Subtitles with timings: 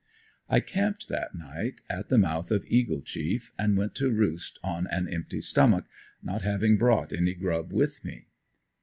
[0.49, 4.87] I camped that night at the mouth of Eagle Chief, and went to roost on
[4.87, 5.85] an empty stomach,
[6.23, 8.25] not having brought any grub with me.